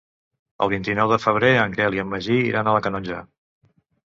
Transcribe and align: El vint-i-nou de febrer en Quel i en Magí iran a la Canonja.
El 0.65 0.69
vint-i-nou 0.71 1.11
de 1.11 1.19
febrer 1.25 1.51
en 1.65 1.75
Quel 1.77 1.99
i 1.99 2.03
en 2.05 2.09
Magí 2.15 2.39
iran 2.49 2.71
a 2.71 2.75
la 2.79 2.83
Canonja. 2.89 3.21